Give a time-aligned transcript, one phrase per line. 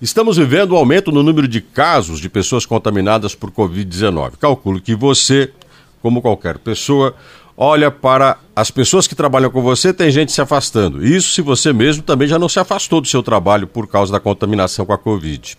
[0.00, 4.34] Estamos vivendo um aumento no número de casos de pessoas contaminadas por Covid-19.
[4.38, 5.50] Calculo que você,
[6.00, 7.16] como qualquer pessoa,
[7.56, 11.04] olha para as pessoas que trabalham com você, tem gente se afastando.
[11.04, 14.20] Isso se você mesmo também já não se afastou do seu trabalho por causa da
[14.20, 15.58] contaminação com a Covid.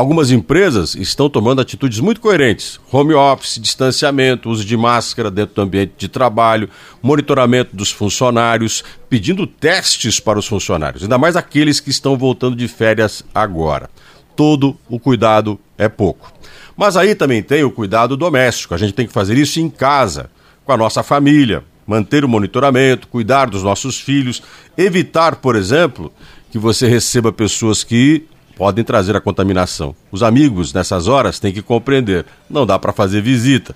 [0.00, 5.60] Algumas empresas estão tomando atitudes muito coerentes: home office, distanciamento, uso de máscara dentro do
[5.60, 6.70] ambiente de trabalho,
[7.02, 12.66] monitoramento dos funcionários, pedindo testes para os funcionários, ainda mais aqueles que estão voltando de
[12.66, 13.90] férias agora.
[14.34, 16.32] Todo o cuidado é pouco.
[16.74, 20.30] Mas aí também tem o cuidado doméstico, a gente tem que fazer isso em casa
[20.64, 24.42] com a nossa família, manter o monitoramento, cuidar dos nossos filhos,
[24.78, 26.10] evitar, por exemplo,
[26.50, 28.26] que você receba pessoas que
[28.60, 29.96] podem trazer a contaminação.
[30.12, 33.74] Os amigos, nessas horas, têm que compreender: não dá para fazer visita.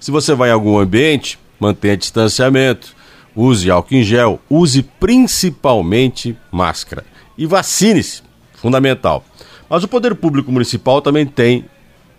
[0.00, 2.96] Se você vai em algum ambiente, mantenha distanciamento,
[3.36, 7.04] use álcool em gel, use principalmente máscara.
[7.36, 8.22] E vacine-se,
[8.54, 9.22] fundamental.
[9.68, 11.66] Mas o poder público municipal também tem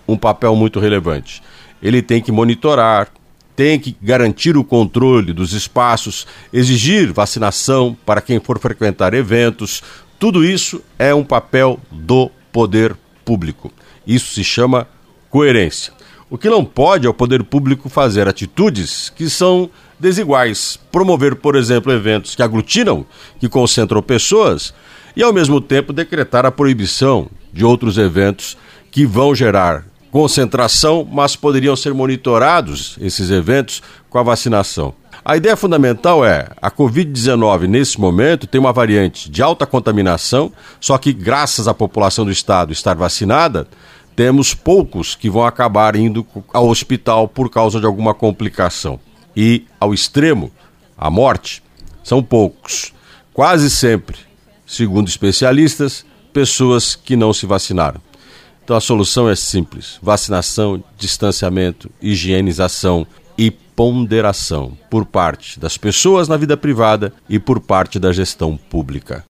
[0.07, 1.41] um papel muito relevante.
[1.81, 3.07] Ele tem que monitorar,
[3.55, 9.81] tem que garantir o controle dos espaços, exigir vacinação para quem for frequentar eventos.
[10.23, 13.69] Tudo isso é um papel do poder público.
[14.07, 14.87] Isso se chama
[15.29, 15.91] coerência.
[16.29, 20.79] O que não pode é o poder público fazer atitudes que são desiguais.
[20.89, 23.05] Promover, por exemplo, eventos que aglutinam,
[23.37, 24.73] que concentram pessoas,
[25.13, 28.55] e ao mesmo tempo decretar a proibição de outros eventos
[28.89, 34.93] que vão gerar concentração, mas poderiam ser monitorados esses eventos com a vacinação.
[35.25, 40.99] A ideia fundamental é: a Covid-19, nesse momento, tem uma variante de alta contaminação, só
[40.99, 43.67] que, graças à população do estado estar vacinada,
[44.15, 48.99] temos poucos que vão acabar indo ao hospital por causa de alguma complicação.
[49.35, 50.51] E, ao extremo,
[50.95, 51.63] a morte,
[52.03, 52.93] são poucos.
[53.33, 54.17] Quase sempre,
[54.63, 57.99] segundo especialistas, pessoas que não se vacinaram.
[58.63, 63.05] Então a solução é simples: vacinação, distanciamento, higienização
[63.37, 69.21] e ponderação por parte das pessoas na vida privada e por parte da gestão pública.